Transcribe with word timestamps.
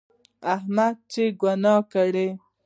احمد 0.55 0.95
چې 1.11 1.23
ګناه 1.41 1.81
کړي، 1.93 2.27